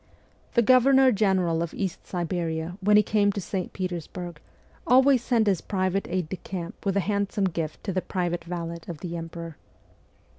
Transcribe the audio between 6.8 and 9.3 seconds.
with a handsome gift to the private valet of the